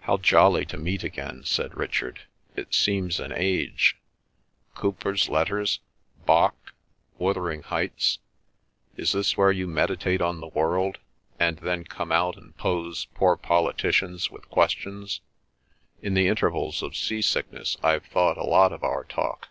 [0.00, 2.20] "How jolly to meet again," said Richard.
[2.56, 3.98] "It seems an age.
[4.74, 5.80] Cowper's Letters?...
[6.24, 6.72] Bach?...
[7.18, 8.18] Wuthering Heights?...
[8.96, 10.96] Is this where you meditate on the world,
[11.38, 15.20] and then come out and pose poor politicians with questions?
[16.00, 19.50] In the intervals of sea sickness I've thought a lot of our talk.